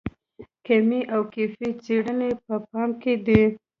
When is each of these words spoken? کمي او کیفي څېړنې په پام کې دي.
کمي 0.65 1.01
او 1.13 1.21
کیفي 1.33 1.67
څېړنې 1.83 2.29
په 2.45 2.55
پام 2.69 2.89
کې 3.01 3.13
دي. 3.25 3.41